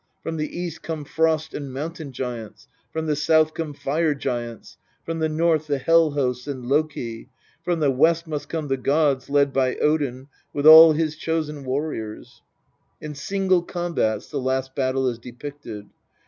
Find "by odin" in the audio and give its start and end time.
9.53-10.27